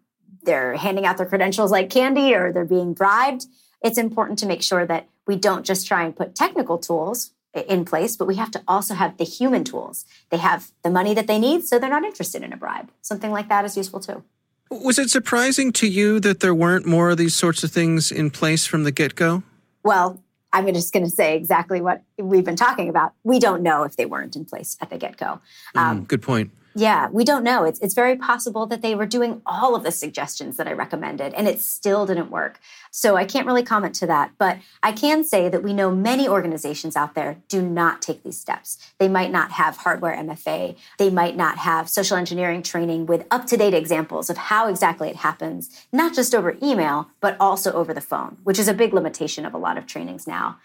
[0.44, 3.46] they're handing out their credentials like candy or they're being bribed,
[3.82, 7.86] it's important to make sure that we don't just try and put technical tools in
[7.86, 10.06] place, but we have to also have the human tools.
[10.30, 12.90] They have the money that they need, so they're not interested in a bribe.
[13.02, 14.24] Something like that is useful too.
[14.70, 18.32] Was it surprising to you that there weren't more of these sorts of things in
[18.32, 19.44] place from the get go?
[19.84, 23.14] Well, I'm just going to say exactly what we've been talking about.
[23.24, 25.40] We don't know if they weren't in place at the get go.
[25.76, 26.52] Mm, um, mm, good point.
[26.74, 27.66] Yeah, we don't know.
[27.66, 31.34] It's, it's very possible that they were doing all of the suggestions that I recommended
[31.34, 32.60] and it still didn't work.
[32.92, 34.32] So I can't really comment to that.
[34.38, 38.40] But I can say that we know many organizations out there do not take these
[38.40, 38.78] steps.
[39.00, 43.46] They might not have hardware MFA, they might not have social engineering training with up
[43.48, 47.94] to date examples of how exactly it happens, not just over email, but also over
[47.94, 50.58] the phone, which is a big limitation of a lot of trainings now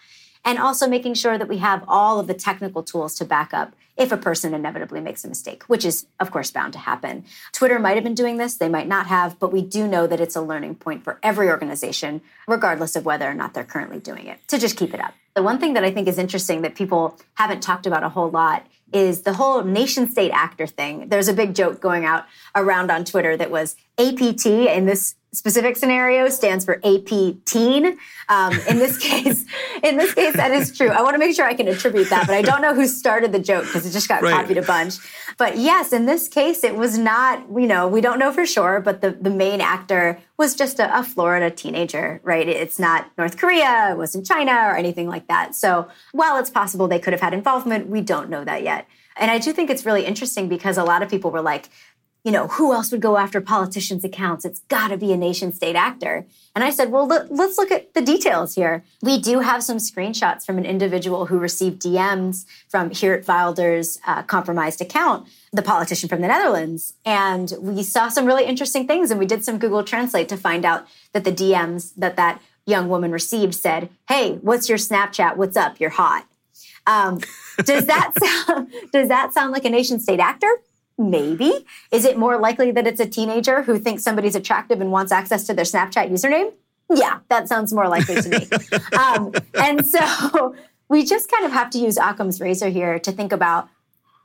[0.45, 3.73] and also making sure that we have all of the technical tools to back up
[3.97, 7.25] if a person inevitably makes a mistake, which is, of course, bound to happen.
[7.51, 10.21] Twitter might have been doing this, they might not have, but we do know that
[10.21, 14.27] it's a learning point for every organization, regardless of whether or not they're currently doing
[14.27, 14.39] it.
[14.47, 15.13] So just keep it up.
[15.37, 18.31] The one thing that I think is interesting that people haven't talked about a whole
[18.31, 21.09] lot is the whole nation state actor thing.
[21.09, 25.77] There's a big joke going out around on Twitter that was APT in this specific
[25.77, 27.99] scenario stands for AP teen.
[28.29, 29.45] Um, in this case,
[29.83, 30.89] in this case, that is true.
[30.89, 33.31] I want to make sure I can attribute that, but I don't know who started
[33.31, 34.33] the joke because it just got right.
[34.33, 34.95] copied a bunch.
[35.37, 37.43] But yes, in this case, it was not.
[37.55, 40.97] You know, we don't know for sure, but the the main actor was just a,
[40.97, 42.47] a Florida teenager, right?
[42.47, 45.55] It's not North Korea, it wasn't China or anything like that.
[45.55, 48.87] So while it's possible they could have had involvement, we don't know that yet.
[49.19, 51.69] And I do think it's really interesting because a lot of people were like,
[52.27, 54.43] you know, who else would go after politicians' accounts?
[54.43, 56.25] It's got to be a nation state actor.
[56.53, 58.83] And I said, well, let, us look at the details here.
[59.01, 64.23] We do have some screenshots from an individual who received DMs from Geert Wilders' uh,
[64.23, 66.95] compromised account, the politician from the Netherlands.
[67.05, 69.09] And we saw some really interesting things.
[69.09, 72.89] And we did some Google Translate to find out that the DMs that that young
[72.89, 75.37] woman received said, hey, what's your Snapchat?
[75.37, 75.79] What's up?
[75.79, 76.27] You're hot.
[76.85, 77.21] Um,
[77.63, 80.51] does that sound, does that sound like a nation state actor?
[80.97, 81.65] Maybe.
[81.91, 85.45] Is it more likely that it's a teenager who thinks somebody's attractive and wants access
[85.45, 86.53] to their Snapchat username?
[86.93, 88.47] Yeah, that sounds more likely to me.
[88.97, 90.55] um, and so
[90.89, 93.69] we just kind of have to use Occam's razor here to think about,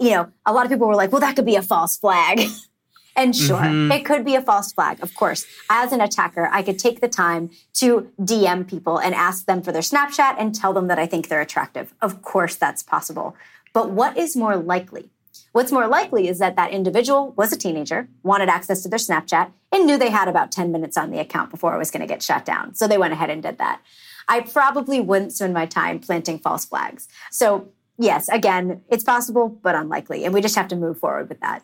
[0.01, 2.41] you know, a lot of people were like, well, that could be a false flag.
[3.17, 3.93] and sure, mm-hmm.
[3.93, 5.03] it could be a false flag.
[5.03, 9.47] Of course, as an attacker, I could take the time to DM people and ask
[9.47, 11.93] them for their Snapchat and tell them that I think they're attractive.
[12.01, 13.37] Of course, that's possible.
[13.73, 15.11] But what is more likely?
[15.53, 19.53] What's more likely is that that individual was a teenager, wanted access to their Snapchat,
[19.71, 22.07] and knew they had about 10 minutes on the account before it was going to
[22.07, 22.75] get shut down.
[22.75, 23.83] So they went ahead and did that.
[24.29, 27.07] I probably wouldn't spend my time planting false flags.
[27.31, 30.25] So, yes, again, it's possible, but unlikely.
[30.25, 31.62] And we just have to move forward with that.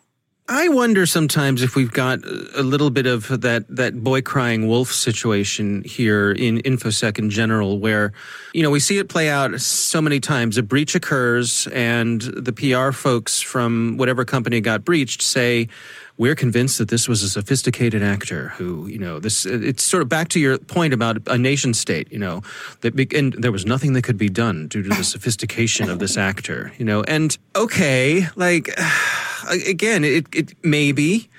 [0.51, 4.91] I wonder sometimes if we've got a little bit of that that boy crying wolf
[4.91, 8.13] situation here in infosec in general, where
[8.51, 10.57] you know we see it play out so many times.
[10.57, 15.67] A breach occurs, and the PR folks from whatever company got breached say,
[16.19, 20.09] we're convinced that this was a sophisticated actor who, you know, this, it's sort of
[20.09, 22.41] back to your point about a nation state, you know,
[22.81, 26.17] that, and there was nothing that could be done due to the sophistication of this
[26.17, 28.69] actor, you know, and okay, like,
[29.49, 31.29] again, it, it maybe,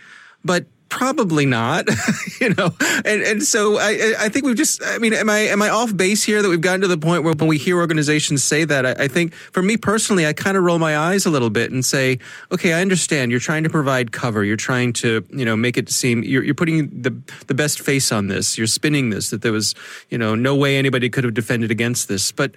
[0.45, 1.89] but probably not
[2.41, 2.75] you know?
[3.05, 5.97] And and so i i think we've just i mean am i am i off
[5.97, 8.85] base here that we've gotten to the point where when we hear organizations say that
[8.85, 11.71] i, I think for me personally i kind of roll my eyes a little bit
[11.71, 12.19] and say
[12.53, 13.31] okay i understand.
[13.31, 14.45] You're trying to provide cover.
[14.45, 18.11] You're trying to you know make it seem you're, you're putting the the best face
[18.11, 18.59] on this.
[18.59, 19.75] You're spinning this that there was
[20.09, 22.33] you know no way anybody could have defended against this.
[22.33, 22.57] But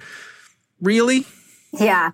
[0.82, 1.26] really?
[1.72, 2.12] Yeah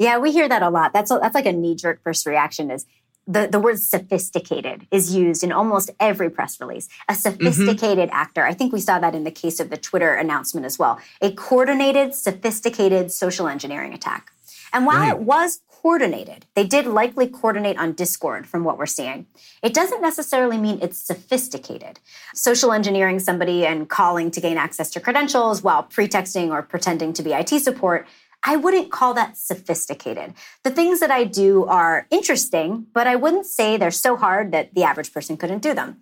[0.00, 2.70] yeah we hear that a lot that's a, that's like a knee jerk first reaction
[2.72, 2.84] is
[3.26, 6.88] the, the word sophisticated is used in almost every press release.
[7.08, 8.16] A sophisticated mm-hmm.
[8.16, 8.44] actor.
[8.44, 10.98] I think we saw that in the case of the Twitter announcement as well.
[11.20, 14.32] A coordinated, sophisticated social engineering attack.
[14.72, 15.12] And while right.
[15.12, 19.26] it was coordinated, they did likely coordinate on Discord from what we're seeing.
[19.62, 21.98] It doesn't necessarily mean it's sophisticated.
[22.34, 27.22] Social engineering somebody and calling to gain access to credentials while pretexting or pretending to
[27.22, 28.06] be IT support
[28.42, 30.34] I wouldn't call that sophisticated.
[30.64, 34.74] The things that I do are interesting, but I wouldn't say they're so hard that
[34.74, 36.00] the average person couldn't do them.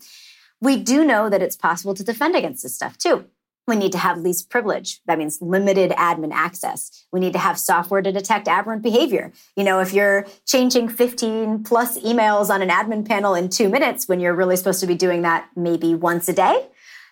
[0.60, 3.26] We do know that it's possible to defend against this stuff too.
[3.66, 5.00] We need to have least privilege.
[5.04, 7.04] That means limited admin access.
[7.12, 9.30] We need to have software to detect aberrant behavior.
[9.56, 14.08] You know, if you're changing 15 plus emails on an admin panel in two minutes
[14.08, 16.66] when you're really supposed to be doing that maybe once a day,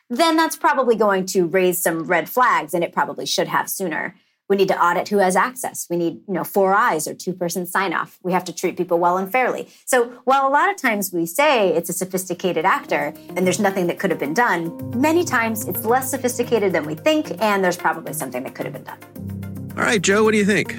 [0.08, 4.14] then that's probably going to raise some red flags and it probably should have sooner.
[4.48, 5.86] We need to audit who has access.
[5.90, 8.18] We need, you know, four eyes or two person sign off.
[8.22, 9.68] We have to treat people well and fairly.
[9.84, 13.88] So while a lot of times we say it's a sophisticated actor and there's nothing
[13.88, 17.76] that could have been done, many times it's less sophisticated than we think, and there's
[17.76, 19.72] probably something that could have been done.
[19.76, 20.76] All right, Joe, what do you think?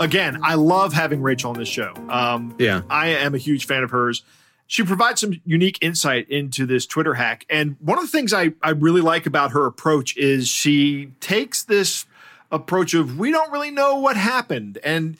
[0.00, 1.92] Again, I love having Rachel on this show.
[2.08, 2.82] Um, yeah.
[2.90, 4.22] I am a huge fan of hers
[4.66, 7.44] she provides some unique insight into this Twitter hack.
[7.50, 11.64] And one of the things I, I really like about her approach is she takes
[11.64, 12.06] this
[12.54, 14.78] approach of we don't really know what happened.
[14.84, 15.18] And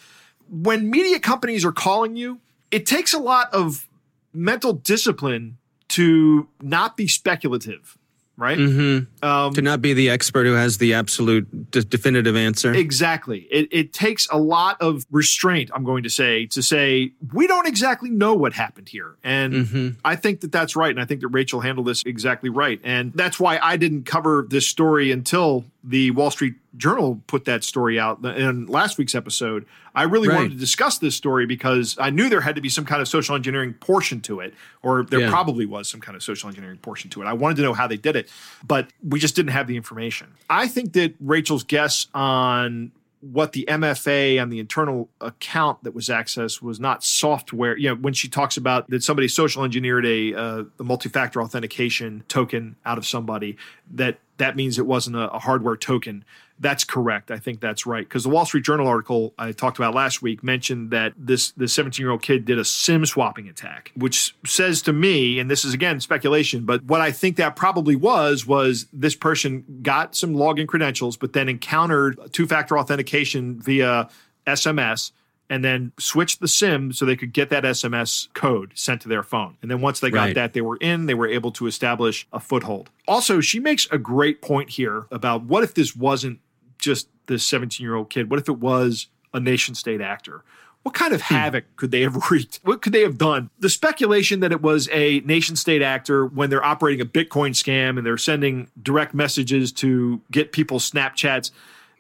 [0.48, 3.88] when media companies are calling you, it takes a lot of
[4.32, 7.98] mental discipline to not be speculative
[8.36, 8.58] right?
[8.58, 9.24] Mm-hmm.
[9.24, 12.74] Um, to not be the expert who has the absolute de- definitive answer.
[12.74, 13.40] Exactly.
[13.50, 17.66] It, it takes a lot of restraint, I'm going to say, to say, we don't
[17.66, 19.16] exactly know what happened here.
[19.22, 19.88] And mm-hmm.
[20.04, 20.90] I think that that's right.
[20.90, 22.80] And I think that Rachel handled this exactly right.
[22.82, 27.64] And that's why I didn't cover this story until the Wall Street Journal put that
[27.64, 29.66] story out in last week's episode.
[29.94, 30.36] I really right.
[30.36, 33.08] wanted to discuss this story because I knew there had to be some kind of
[33.08, 35.30] social engineering portion to it, or there yeah.
[35.30, 37.26] probably was some kind of social engineering portion to it.
[37.26, 38.28] I wanted to know how they did it,
[38.66, 40.34] but we just didn't have the information.
[40.50, 42.92] I think that Rachel's guess on
[43.32, 47.76] what the MFA and the internal account that was accessed was not software.
[47.76, 52.24] You know, when she talks about that somebody social engineered a uh, the multi-factor authentication
[52.28, 53.56] token out of somebody,
[53.92, 56.24] that that means it wasn't a, a hardware token.
[56.60, 57.30] That's correct.
[57.30, 60.42] I think that's right because the Wall Street Journal article I talked about last week
[60.42, 64.80] mentioned that this the 17 year old kid did a SIM swapping attack, which says
[64.82, 68.86] to me, and this is again speculation, but what I think that probably was was
[68.92, 74.08] this person got some login credentials, but then encountered two factor authentication via
[74.46, 75.10] SMS
[75.50, 79.22] and then switched the SIM so they could get that SMS code sent to their
[79.22, 79.56] phone.
[79.60, 80.34] And then once they got right.
[80.34, 82.90] that, they were in, they were able to establish a foothold.
[83.06, 86.40] Also, she makes a great point here about what if this wasn't
[86.84, 88.30] just this 17 year old kid?
[88.30, 90.44] What if it was a nation state actor?
[90.82, 91.34] What kind of hmm.
[91.34, 92.60] havoc could they have wreaked?
[92.62, 93.50] What could they have done?
[93.58, 97.96] The speculation that it was a nation state actor when they're operating a Bitcoin scam
[97.96, 101.50] and they're sending direct messages to get people's Snapchats,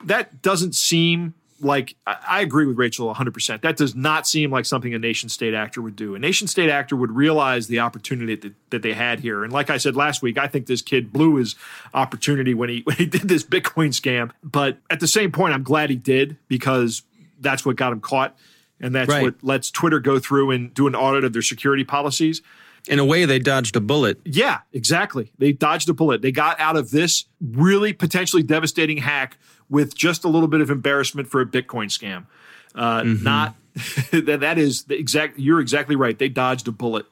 [0.04, 3.60] that doesn't seem like I agree with Rachel 100%.
[3.60, 6.14] That does not seem like something a nation state actor would do.
[6.14, 9.44] A nation state actor would realize the opportunity that, that they had here.
[9.44, 11.54] And like I said last week, I think this kid blew his
[11.92, 14.30] opportunity when he when he did this Bitcoin scam.
[14.42, 17.02] But at the same point, I'm glad he did because
[17.40, 18.36] that's what got him caught.
[18.80, 19.22] And that's right.
[19.22, 22.42] what lets Twitter go through and do an audit of their security policies.
[22.86, 24.20] In a way, they dodged a bullet.
[24.24, 25.32] Yeah, exactly.
[25.38, 26.20] They dodged a bullet.
[26.20, 30.70] They got out of this really potentially devastating hack with just a little bit of
[30.70, 32.26] embarrassment for a Bitcoin scam.
[32.74, 33.24] Uh, mm-hmm.
[33.24, 33.54] Not
[34.12, 35.38] that that is the exact.
[35.38, 36.18] You're exactly right.
[36.18, 37.06] They dodged a bullet.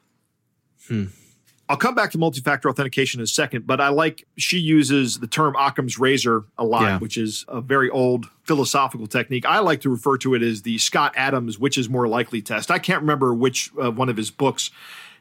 [0.88, 1.06] Hmm.
[1.68, 5.26] I'll come back to multi-factor authentication in a second, but I like she uses the
[5.26, 6.98] term Occam's razor a lot, yeah.
[6.98, 9.46] which is a very old philosophical technique.
[9.46, 12.70] I like to refer to it as the Scott Adams which is more likely test.
[12.70, 14.70] I can't remember which uh, one of his books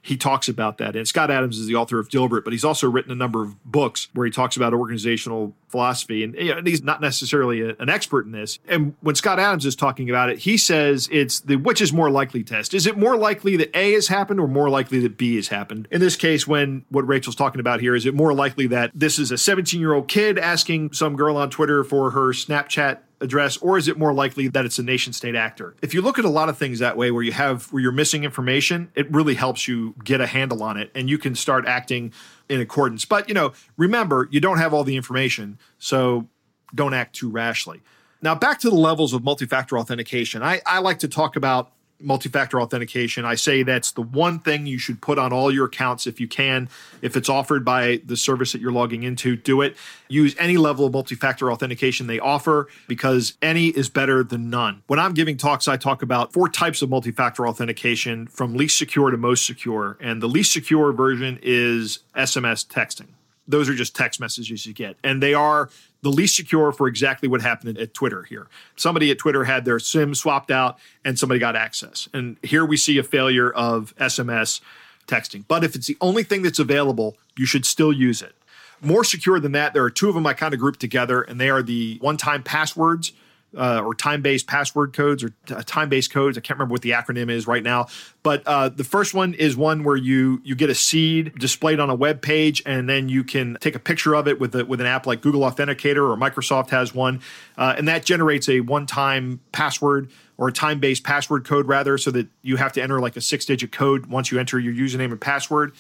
[0.04, 0.96] he talks about that.
[0.96, 3.64] And Scott Adams is the author of Dilbert, but he's also written a number of
[3.64, 6.24] books where he talks about organizational philosophy.
[6.24, 8.58] And you know, he's not necessarily a, an expert in this.
[8.68, 12.10] And when Scott Adams is talking about it, he says it's the which is more
[12.10, 12.74] likely test.
[12.74, 15.88] Is it more likely that A has happened or more likely that B has happened?
[15.92, 19.20] In this case, when what Rachel's talking about here, is it more likely that this
[19.20, 23.58] is a 17 year old kid asking some girl on Twitter for her Snapchat address,
[23.58, 25.76] or is it more likely that it's a nation state actor?
[25.82, 27.92] If you look at a lot of things that way, where you have where you're
[27.92, 31.66] missing information, it really helps you get a handle on it, and you can start
[31.66, 32.12] acting
[32.50, 33.06] in accordance.
[33.06, 36.28] But you know, remember, you don't have all the information, so
[36.76, 37.82] don't act too rashly.
[38.22, 40.44] Now, back to the levels of multi-factor authentication.
[40.44, 41.72] I, I like to talk about
[42.04, 43.26] multi-factor authentication.
[43.26, 46.28] I say that's the one thing you should put on all your accounts if you
[46.28, 46.70] can.
[47.02, 49.78] If it's offered by the service that you're logging into, do it.
[50.08, 54.84] Use any level of multi-factor authentication they offer because any is better than none.
[54.88, 59.12] When I'm giving talks, I talk about four types of multi-factor authentication from least secure
[59.12, 59.98] to most secure.
[60.00, 63.10] And the least secure version is SMS texting
[63.48, 64.96] those are just text messages you get.
[65.04, 65.70] And they are
[66.02, 68.48] the least secure for exactly what happened at Twitter here.
[68.76, 72.10] Somebody at Twitter had their SIM swapped out and somebody got access.
[72.14, 74.62] And here we see a failure of SMS
[75.08, 75.44] texting.
[75.48, 78.34] But if it's the only thing that's available, you should still use it.
[78.82, 81.40] More secure than that, there are two of them I kind of grouped together, and
[81.40, 83.14] they are the one time passwords
[83.58, 86.38] uh, or time-based password codes or uh, time-based codes.
[86.38, 87.88] I can't remember what the acronym is right now,
[88.24, 91.90] but uh, the first one is one where you you get a seed displayed on
[91.90, 94.80] a web page, and then you can take a picture of it with a, with
[94.80, 97.22] an app like Google Authenticator or Microsoft has one,
[97.58, 102.28] uh, and that generates a one-time password or a time-based password code rather, so that
[102.42, 105.74] you have to enter like a six-digit code once you enter your username and password.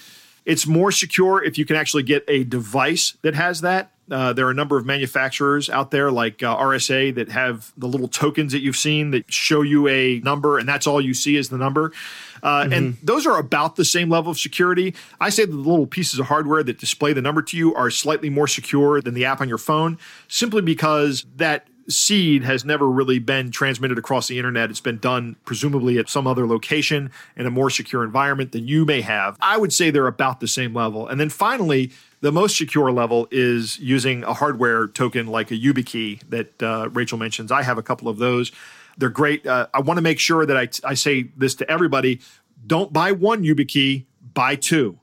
[0.46, 3.92] It's more secure if you can actually get a device that has that.
[4.10, 7.88] Uh, there are a number of manufacturers out there like uh, RSA that have the
[7.88, 11.38] little tokens that you've seen that show you a number, and that's all you see
[11.38, 11.94] is the number.
[12.44, 12.74] Uh, mm-hmm.
[12.74, 14.96] And those are about the same level of security.
[15.22, 17.90] I say that the little pieces of hardware that display the number to you are
[17.90, 22.90] slightly more secure than the app on your phone, simply because that seed has never
[22.90, 24.70] really been transmitted across the internet.
[24.70, 28.86] It's been done presumably at some other location in a more secure environment than you
[28.86, 29.38] may have.
[29.42, 31.08] I would say they're about the same level.
[31.08, 36.30] And then finally, the most secure level is using a hardware token like a YubiKey
[36.30, 37.52] that uh, Rachel mentions.
[37.52, 38.52] I have a couple of those.
[38.98, 39.48] They're great.
[39.48, 42.22] Uh, I want to make sure that I, t- I say this to everybody
[42.66, 45.00] don't buy one YubiKey, buy two.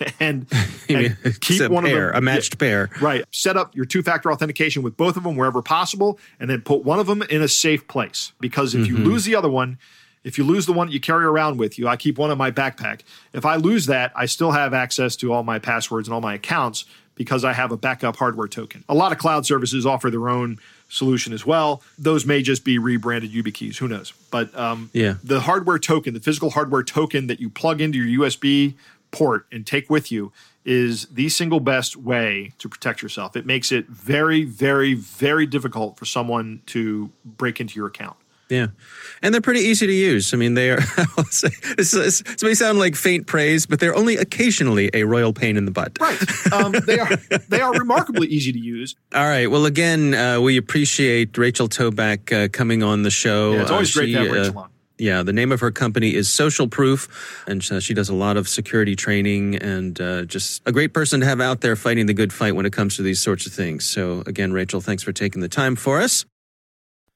[0.20, 0.46] and,
[0.88, 2.90] and keep one pair, of them a matched yeah, pair.
[3.00, 3.24] Right.
[3.30, 6.98] Set up your two-factor authentication with both of them wherever possible, and then put one
[6.98, 8.32] of them in a safe place.
[8.40, 8.96] Because if mm-hmm.
[8.96, 9.78] you lose the other one,
[10.22, 12.38] if you lose the one that you carry around with you, I keep one in
[12.38, 13.00] my backpack.
[13.32, 16.34] If I lose that, I still have access to all my passwords and all my
[16.34, 16.84] accounts
[17.14, 18.84] because I have a backup hardware token.
[18.88, 21.82] A lot of cloud services offer their own solution as well.
[21.98, 23.76] Those may just be rebranded YubiKeys.
[23.76, 24.12] Who knows?
[24.30, 28.26] But um, yeah, the hardware token, the physical hardware token that you plug into your
[28.26, 28.74] USB
[29.10, 30.32] port and take with you
[30.64, 33.36] is the single best way to protect yourself.
[33.36, 38.16] It makes it very, very, very difficult for someone to break into your account.
[38.50, 38.66] Yeah,
[39.22, 40.34] and they're pretty easy to use.
[40.34, 40.80] I mean, they are.
[41.76, 45.66] this, this, may sound like faint praise, but they're only occasionally a royal pain in
[45.66, 45.96] the butt.
[46.00, 46.52] Right.
[46.52, 47.16] Um, they are.
[47.48, 48.96] They are remarkably easy to use.
[49.14, 49.48] All right.
[49.48, 53.52] Well, again, uh, we appreciate Rachel Tobac uh, coming on the show.
[53.52, 54.70] Yeah, it's always uh, great she, to have Rachel uh, on.
[55.00, 57.08] Yeah, the name of her company is SocialProof,
[57.46, 61.26] and she does a lot of security training and uh, just a great person to
[61.26, 63.86] have out there fighting the good fight when it comes to these sorts of things.
[63.86, 66.26] So, again, Rachel, thanks for taking the time for us.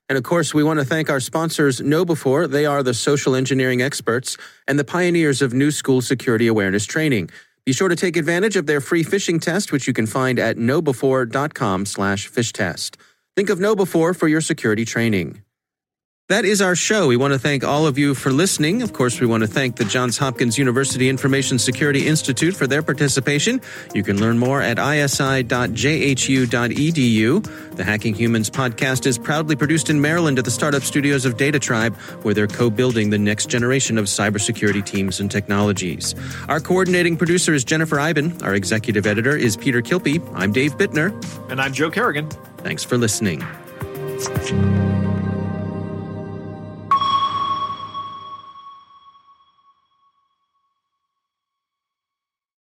[0.08, 2.50] And of course, we want to thank our sponsors, KnowBe4.
[2.50, 7.28] They are the social engineering experts and the pioneers of new school security awareness training.
[7.66, 10.56] Be sure to take advantage of their free phishing test, which you can find at
[10.56, 12.96] knowbe4.com slash phish test.
[13.36, 15.42] Think of KnowBe4 for your security training.
[16.30, 17.08] That is our show.
[17.08, 18.80] We want to thank all of you for listening.
[18.80, 22.82] Of course, we want to thank the Johns Hopkins University Information Security Institute for their
[22.82, 23.60] participation.
[23.94, 25.76] You can learn more at isi.jhu.edu.
[27.76, 31.94] The Hacking Humans podcast is proudly produced in Maryland at the startup studios of DataTribe,
[32.24, 36.14] where they're co building the next generation of cybersecurity teams and technologies.
[36.48, 38.42] Our coordinating producer is Jennifer Eiben.
[38.42, 40.26] Our executive editor is Peter Kilpe.
[40.34, 41.12] I'm Dave Bittner.
[41.50, 42.30] And I'm Joe Carrigan.
[42.62, 43.44] Thanks for listening.